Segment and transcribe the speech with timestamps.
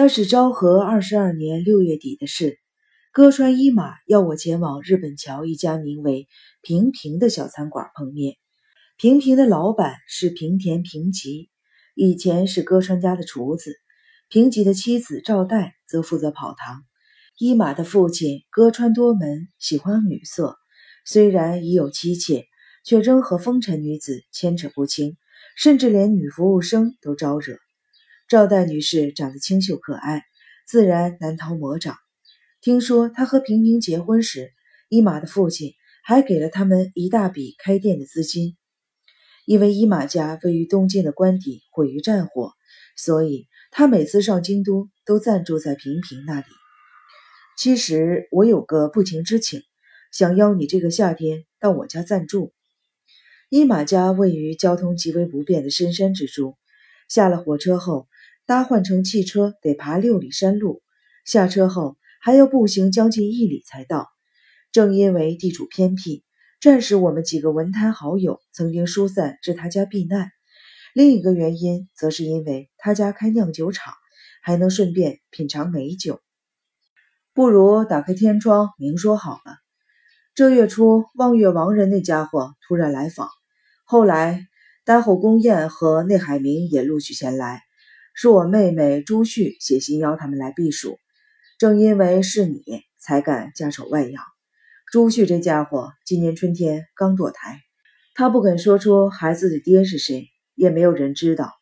[0.00, 2.60] 那是昭和二十二年六月底的事。
[3.10, 6.28] 歌川一马要我前往日本桥一家名为
[6.62, 8.36] “平平”的小餐馆碰面。
[8.96, 11.50] 平平的老板是平田平吉，
[11.96, 13.74] 以前是歌川家的厨子。
[14.28, 16.84] 平吉的妻子赵代则负责跑堂。
[17.36, 20.58] 一马的父亲歌川多门喜欢女色，
[21.04, 22.46] 虽然已有妻妾，
[22.84, 25.16] 却仍和风尘女子牵扯不清，
[25.56, 27.56] 甚至连女服务生都招惹。
[28.28, 30.22] 赵代女士长得清秀可爱，
[30.66, 31.96] 自然难逃魔掌。
[32.60, 34.52] 听说她和平平结婚时，
[34.90, 35.72] 伊马的父亲
[36.04, 38.58] 还给了他们一大笔开店的资金。
[39.46, 42.52] 因为伊马家位于东京的官邸毁于战火，
[42.98, 46.46] 所以他每次上京都都暂住在平平那里。
[47.56, 49.62] 其实我有个不情之请，
[50.12, 52.52] 想邀你这个夏天到我家暂住。
[53.48, 56.58] 伊马家位于交通极为不便的深山之中，
[57.08, 58.06] 下了火车后
[58.48, 60.82] 搭换乘汽车得爬六里山路，
[61.26, 61.98] 下车后。
[62.20, 64.08] 还要步行将近一里才到。
[64.72, 66.24] 正因为地处偏僻，
[66.60, 70.30] 战时我们几个文坛好友曾经疏散至他家避难。
[70.94, 73.94] 另一个原因，则是因为他家开酿酒厂，
[74.42, 76.20] 还能顺便品尝美酒。
[77.32, 79.58] 不如打开天窗明说好了。
[80.34, 83.28] 这月初，望月王人那家伙突然来访，
[83.84, 84.48] 后来
[84.84, 87.62] 丹后宫彦和内海明也陆续前来，
[88.20, 90.98] 是我妹妹朱旭写信邀他们来避暑。
[91.56, 92.64] 正因为是你，
[92.98, 94.24] 才敢家丑外扬。
[94.90, 97.60] 朱旭这家伙今年春天刚堕胎，
[98.16, 101.52] 他不肯说出孩子的爹是谁，也没有人知道。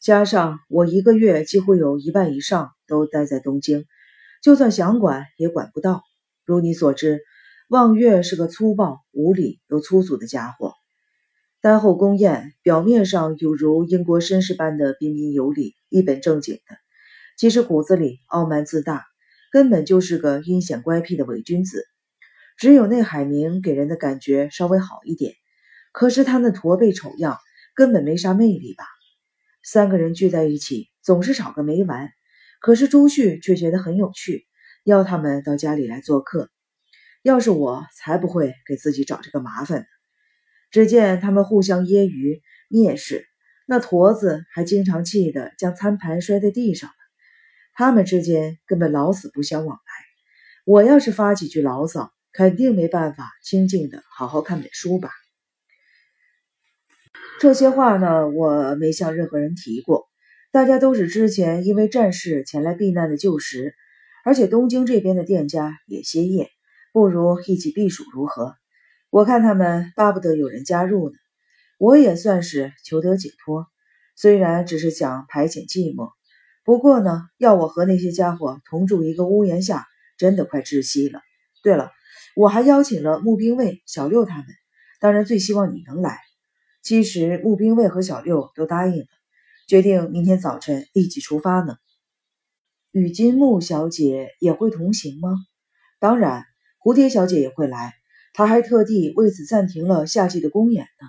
[0.00, 3.84] 加上我一个月几乎有一半以上都待在东京，
[4.42, 6.02] 就算想管也管不到。
[6.46, 7.20] 如你所知，
[7.68, 10.72] 望月是个粗暴、无礼又粗俗的家伙。
[11.62, 16.76] 丹后宫宴表面上有如英国绅士般的彬彬有礼、一本正经的，
[17.36, 19.04] 其实骨子里傲慢自大。
[19.52, 21.84] 根本就是个阴险乖僻的伪君子，
[22.56, 25.34] 只有那海明给人的感觉稍微好一点。
[25.92, 27.36] 可是他那驼背丑样
[27.74, 28.84] 根本没啥魅力吧？
[29.62, 32.10] 三个人聚在一起总是吵个没完。
[32.60, 34.46] 可是朱旭却觉得很有趣，
[34.84, 36.48] 邀他们到家里来做客。
[37.22, 39.99] 要是我才不会给自己找这个麻烦呢。
[40.70, 43.26] 只见他们互相揶揄蔑视，
[43.66, 46.90] 那驼子还经常气得将餐盘摔在地上。
[47.74, 49.82] 他们之间根本老死不相往来。
[50.64, 55.10] 我要是发几句牢骚，肯定没办法清静的好好看本书吧。
[57.40, 60.08] 这些话呢，我没向任何人提过。
[60.52, 63.74] 大家都是之前因为战事前来避难的旧识，
[64.24, 66.50] 而且东京这边的店家也歇业，
[66.92, 68.59] 不如一起避暑如何？
[69.10, 71.16] 我看他们巴不得有人加入呢。
[71.78, 73.66] 我也算是求得解脱，
[74.14, 76.12] 虽然只是想排遣寂寞。
[76.62, 81.20] 不过呢，要我和那些家伙同住一个屋檐下，真的快窒息了。
[81.62, 81.90] 对了，
[82.36, 84.46] 我还邀请了穆兵卫、小六他们，
[85.00, 86.20] 当然最希望你能来。
[86.82, 89.06] 其实穆兵卫和小六都答应了，
[89.66, 91.76] 决定明天早晨立即出发呢。
[92.92, 95.30] 雨金木小姐也会同行吗？
[95.98, 96.44] 当然，
[96.78, 97.94] 蝴蝶小姐也会来，
[98.32, 101.08] 他还特地为此暂停了夏季的公演呢。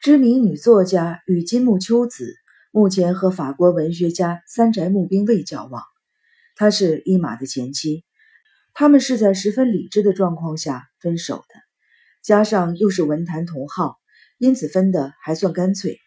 [0.00, 2.34] 知名女作家与金木秋子。
[2.70, 5.82] 目前和法国文学家三宅木兵卫交往，
[6.54, 8.04] 他是伊玛的前妻，
[8.74, 11.54] 他们是在十分理智的状况下分手的，
[12.22, 13.96] 加上又是文坛同好，
[14.36, 15.98] 因此分的还算干脆。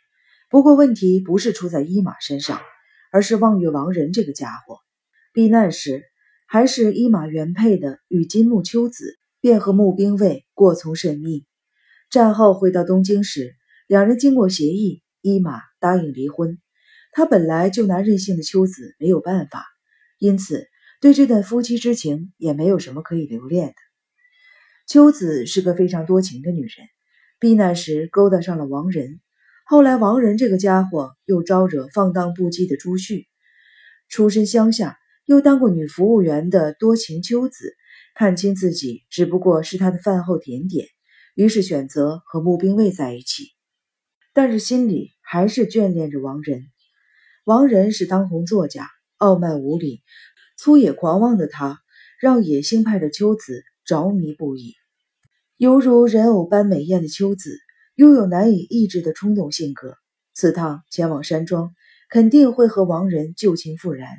[0.49, 2.61] 不过问题不是出在伊玛身上，
[3.11, 4.77] 而是望月王人这个家伙。
[5.33, 6.03] 避难时
[6.47, 11.45] 还是伊玛原配的与金木秋子，便和募兵卫过从甚密。
[12.09, 13.55] 战后回到东京时，
[13.87, 15.03] 两人经过协议。
[15.23, 16.57] 伊玛答应离婚，
[17.11, 19.63] 他本来就拿任性的秋子没有办法，
[20.17, 20.65] 因此
[20.99, 23.75] 对这段夫妻之情也没有什么可以留恋的。
[24.87, 26.87] 秋子是个非常多情的女人，
[27.39, 29.19] 避难时勾搭上了王仁，
[29.63, 33.27] 后来王仁这个家伙又招惹放荡不羁的朱旭，
[34.09, 37.75] 出身乡下又当过女服务员的多情秋子，
[38.13, 40.87] 看清自己只不过是他的饭后甜点，
[41.35, 43.45] 于是选择和穆兵卫在一起。
[44.33, 46.63] 但是心里还是眷恋着王仁。
[47.45, 48.87] 王仁是当红作家，
[49.17, 50.01] 傲慢无礼、
[50.57, 51.79] 粗野狂妄的他，
[52.19, 54.75] 让野性派的秋子着迷不已。
[55.57, 57.57] 犹如人偶般美艳的秋子，
[57.95, 59.95] 拥有难以抑制的冲动性格。
[60.33, 61.73] 此趟前往山庄，
[62.09, 64.09] 肯定会和王仁旧情复燃。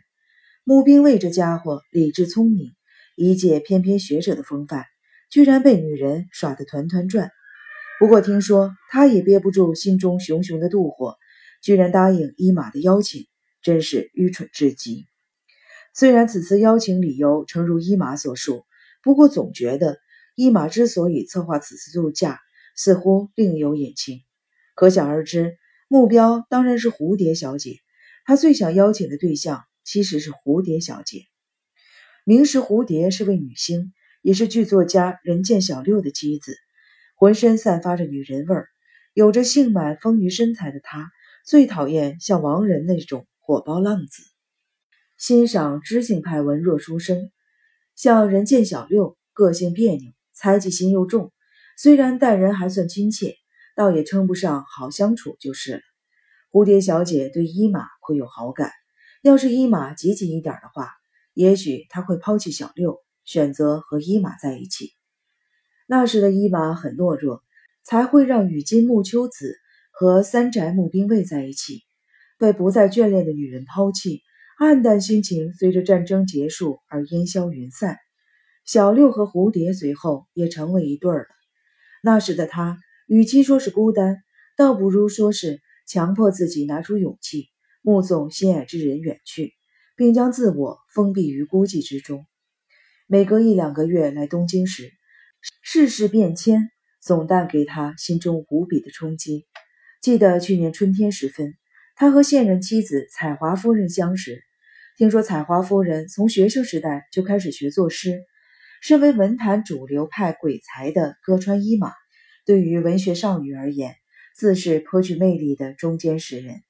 [0.64, 2.72] 穆兵卫这家伙理智聪明，
[3.16, 4.84] 一介翩翩学者的风范，
[5.30, 7.30] 居然被女人耍得团团转。
[7.98, 11.16] 不过听说他也憋不住心中熊熊的妒火，
[11.62, 13.26] 居然答应伊玛的邀请，
[13.62, 15.06] 真是愚蠢至极。
[15.94, 18.64] 虽然此次邀请理由诚如伊玛所述，
[19.02, 19.98] 不过总觉得
[20.34, 22.40] 伊玛之所以策划此次度假，
[22.74, 24.20] 似乎另有隐情。
[24.74, 27.76] 可想而知，目标当然是蝴蝶小姐。
[28.24, 31.31] 他最想邀请的对象其实是蝴蝶小姐。
[32.24, 33.92] 明石蝴蝶是位女星，
[34.22, 36.54] 也是剧作家人见小六的妻子，
[37.16, 38.68] 浑身散发着女人味儿，
[39.12, 41.10] 有着性满丰腴身材的她，
[41.44, 44.22] 最讨厌像王仁那种火爆浪子。
[45.18, 47.32] 欣赏知性派文弱书生，
[47.96, 51.32] 像人见小六，个性别扭，猜忌心又重。
[51.76, 53.34] 虽然待人还算亲切，
[53.74, 55.80] 倒也称不上好相处就是了。
[56.52, 58.70] 蝴蝶小姐对伊玛颇有好感，
[59.22, 60.92] 要是伊玛积极一点的话，
[61.34, 64.92] 也许他会抛弃小六，选择和伊玛在一起。
[65.86, 67.42] 那时的伊玛很懦弱，
[67.82, 69.56] 才会让羽金木秋子
[69.90, 71.82] 和三宅木兵卫在一起，
[72.38, 74.22] 被不再眷恋的女人抛弃。
[74.58, 77.98] 暗淡心情随着战争结束而烟消云散，
[78.64, 81.26] 小六和蝴蝶随后也成为一对了。
[82.00, 84.22] 那时的他，与其说是孤单，
[84.56, 87.48] 倒不如说是强迫自己拿出勇气，
[87.80, 89.54] 目送心爱之人远去，
[89.96, 92.26] 并将自我封闭于孤寂之中。
[93.06, 94.92] 每隔一两个月来东京时，
[95.62, 99.46] 世事变迁总带给他心中无比的冲击。
[100.00, 101.54] 记得去年春天时分，
[101.94, 104.42] 他和现任妻子彩华夫人相识。
[104.96, 108.22] 听说彩华夫人从学生时代就开始学作诗，
[108.80, 111.92] 身为文坛主流派鬼才的歌川伊马，
[112.44, 113.94] 对于文学少女而言，
[114.34, 116.62] 自是颇具魅力的中间诗人。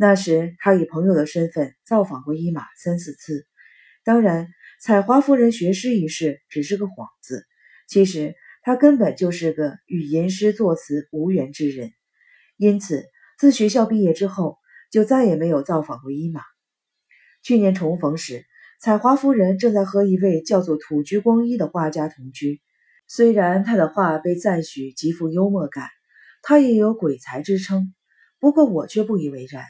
[0.00, 3.44] 那时他以朋友的身份造访过伊马三四次。
[4.04, 4.46] 当然，
[4.80, 7.44] 彩华夫人学诗一事只是个幌子，
[7.88, 11.90] 其实她根本就是个与吟诗作词无缘之人。
[12.56, 13.06] 因此，
[13.40, 14.58] 自学校毕业之后，
[14.92, 16.42] 就再也没有造访过伊马。
[17.42, 18.46] 去年重逢时，
[18.80, 22.62] 彩华夫人正在和一位叫做土居光一的画家同居。
[23.08, 25.88] 虽然他的画被赞许极富幽默感，
[26.40, 27.94] 他也有鬼才之称，
[28.38, 29.64] 不过我却不以为然。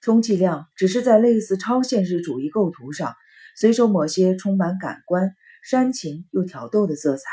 [0.00, 3.14] 充其量只是在类似超现实主义构图上，
[3.56, 7.24] 随手抹些充满感官、煽情又挑逗的色彩，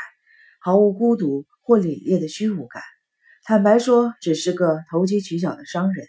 [0.60, 2.82] 毫无孤独或凛冽的虚无感。
[3.44, 6.06] 坦白说，只是个投机取巧的商人，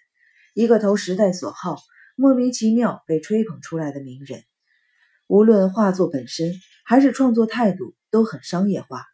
[0.53, 1.77] 一个投时代所好。
[2.21, 4.43] 莫名其妙被吹捧出来的名人，
[5.27, 6.51] 无论画作本身
[6.83, 9.05] 还是创作态度都很商业化，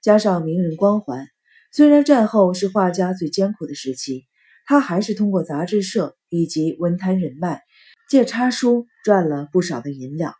[0.00, 1.28] 加上名人光环。
[1.70, 4.24] 虽然战后是画家最艰苦的时期，
[4.66, 7.62] 他还是通过杂志社以及文坛人脉，
[8.10, 10.34] 借插书赚了不少的银两。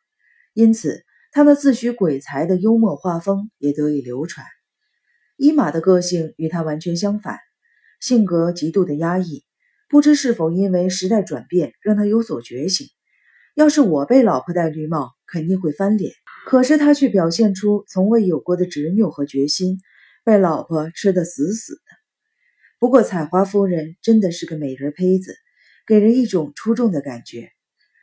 [0.52, 4.44] 因此，他那自诩鬼才的幽默画风也得以流传。
[5.36, 7.38] 伊玛的个性与他完全相反，
[8.00, 9.44] 性格极度的压抑。
[9.88, 12.88] 不知是否因为时代转变让他有所觉醒。
[13.54, 16.12] 要是我被老婆戴绿帽，肯定会翻脸。
[16.46, 19.78] 可是他却表现出从未有过的执拗和决心，
[20.24, 21.80] 被老婆吃得死死。
[22.78, 25.34] 不过彩华夫人真的是个美人胚子，
[25.86, 27.50] 给人一种出众的感觉。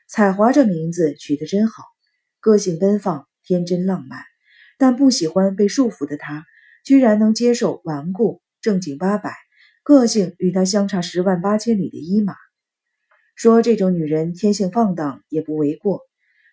[0.08, 1.84] 彩华这名字取得真好，
[2.40, 4.20] 个性奔放、天真浪漫，
[4.80, 6.46] 但不喜欢被束缚的她，
[6.84, 9.36] 居然能接受顽固、正经八百。
[9.84, 12.34] 个性与她相差十万八千里的伊玛，
[13.36, 16.02] 说这种女人天性放荡也不为过。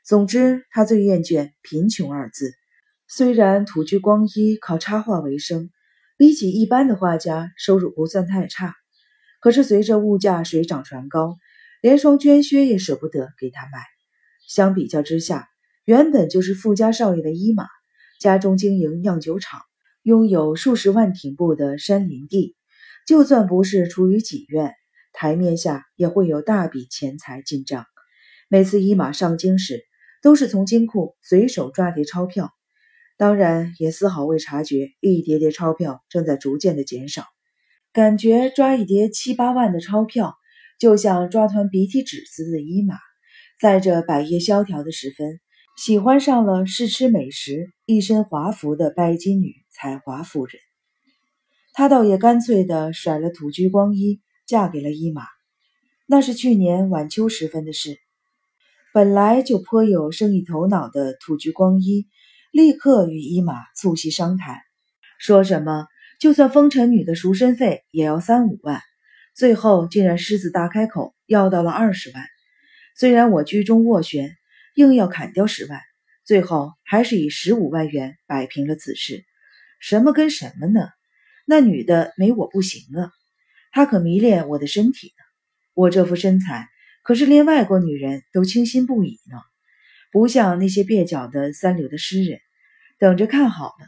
[0.04, 2.52] 总之，她最厌倦“贫穷”二字。
[3.06, 5.70] 虽然土居光一靠插画为生，
[6.20, 8.74] 比起一般的画家收入不算太差，
[9.40, 11.38] 可是随着物价水涨船高，
[11.80, 13.78] 连双绢靴也舍不得给他买。
[14.46, 15.48] 相比较之下，
[15.86, 17.64] 原本就是富家少爷的伊玛，
[18.20, 19.62] 家中经营酿酒厂，
[20.02, 22.54] 拥有数十万挺步的山林地。
[23.06, 24.74] 就算不是出于己愿，
[25.14, 27.86] 台面下也会有大笔钱财进账。
[28.50, 29.80] 每次伊马上京时，
[30.20, 32.52] 都是从金库随手抓叠钞票，
[33.20, 37.24] 当然也丝毫未察觉一叠叠钞票正在逐渐的减少。
[37.92, 40.36] 感觉抓一叠七八万的钞票，
[40.78, 42.96] 就像抓团鼻涕纸似的伊马，
[43.60, 45.38] 在这百业萧条的时分，
[45.76, 50.54] 喜欢上了试吃美食、一身华服的拜金女彩华夫人。
[51.74, 55.24] 他倒也干脆地甩了土居光一，嫁给了伊玛。
[56.06, 57.98] 那是去年晚秋时分的事。
[58.94, 62.08] 本来就颇有生意头脑的土居光一，
[62.50, 64.58] 立刻与伊玛促膝商谈，
[65.18, 65.86] 说什么
[66.18, 68.82] 就算风尘女的赎身费也要三五万，
[69.34, 72.24] 最后竟然狮子大开口要到了二十万。
[72.96, 74.36] 虽然我居中斡旋，
[74.74, 75.80] 硬要砍掉十万，
[76.24, 79.24] 最后还是以十五万元摆平了此事。
[79.78, 80.88] 什么跟什么呢？
[81.46, 83.12] 那女的没我不行啊，
[83.70, 85.24] 她可迷恋我的身体呢。
[85.74, 86.68] 我这副身材
[87.02, 89.38] 可是连外国女人都倾心不已呢。
[90.10, 92.40] 不像那些蹩脚的三流的诗人，
[92.98, 93.86] 等着看好了，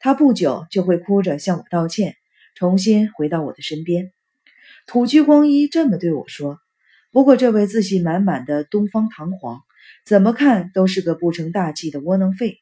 [0.00, 2.16] 他不久就会哭着向我道歉，
[2.54, 4.12] 重新回到我的身边。
[4.86, 6.58] 土居光一这么对我说。
[7.10, 9.60] 不过，这位自信满满的东方唐皇，
[10.04, 12.58] 怎么看都是个不成大器的窝囊废。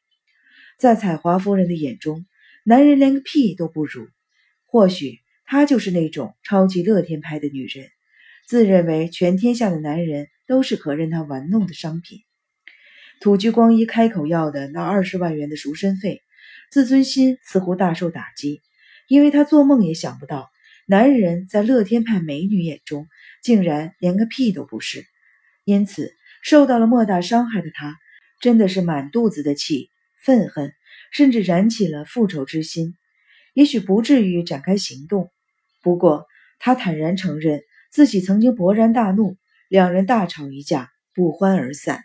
[0.76, 2.26] 在彩华夫人的眼中，
[2.64, 4.09] 男人连个屁都不如。
[4.67, 7.90] 或许她就是那种超级乐天派的女人，
[8.45, 12.21] 自认为全天下的男人都是可任她玩弄的商品。
[13.21, 16.23] 土居光一开口要的那二十万元的赎身费，
[16.71, 18.62] 自尊心似乎大受打击，
[19.09, 20.50] 因为他做梦也想不到，
[20.87, 23.07] 男人在乐天派美女眼中。
[23.43, 25.07] 竟然连个屁都不是，
[25.65, 26.12] 因此
[26.43, 27.97] 受到了莫大伤害的他，
[28.39, 29.89] 真的是满肚子的气、
[30.23, 30.75] 愤恨，
[31.11, 32.97] 甚至燃起了复仇之心。
[33.55, 35.31] 也许不至于展开行动，
[35.81, 36.27] 不过
[36.59, 39.39] 他坦然承认自己曾经勃然大怒，
[39.71, 42.05] 两人大吵一架，不欢而散。